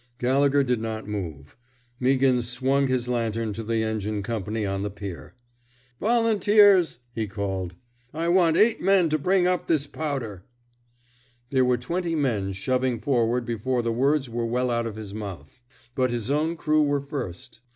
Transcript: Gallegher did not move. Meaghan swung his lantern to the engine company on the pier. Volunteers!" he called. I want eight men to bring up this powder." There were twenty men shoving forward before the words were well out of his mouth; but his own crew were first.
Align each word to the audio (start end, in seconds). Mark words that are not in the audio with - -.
Gallegher 0.17 0.63
did 0.63 0.81
not 0.81 1.07
move. 1.07 1.55
Meaghan 1.99 2.41
swung 2.41 2.87
his 2.87 3.07
lantern 3.07 3.53
to 3.53 3.61
the 3.63 3.83
engine 3.83 4.23
company 4.23 4.65
on 4.65 4.81
the 4.81 4.89
pier. 4.89 5.35
Volunteers!" 5.99 6.97
he 7.13 7.27
called. 7.27 7.75
I 8.11 8.27
want 8.27 8.57
eight 8.57 8.81
men 8.81 9.09
to 9.09 9.19
bring 9.19 9.45
up 9.45 9.67
this 9.67 9.85
powder." 9.85 10.43
There 11.51 11.63
were 11.65 11.77
twenty 11.77 12.15
men 12.15 12.53
shoving 12.53 12.99
forward 12.99 13.45
before 13.45 13.83
the 13.83 13.93
words 13.93 14.27
were 14.27 14.47
well 14.47 14.71
out 14.71 14.87
of 14.87 14.95
his 14.95 15.13
mouth; 15.13 15.61
but 15.93 16.09
his 16.09 16.31
own 16.31 16.55
crew 16.55 16.81
were 16.81 17.01
first. 17.01 17.61